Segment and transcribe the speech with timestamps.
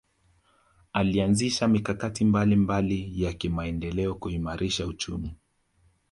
[0.93, 5.35] alianzisha mikakati mbalimbali ya kimaendeleo kuimarisha uchumi